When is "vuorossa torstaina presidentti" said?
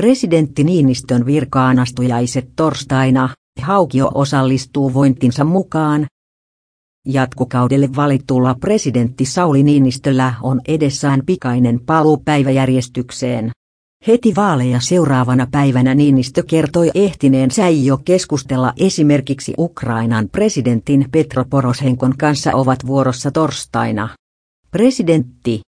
22.86-25.60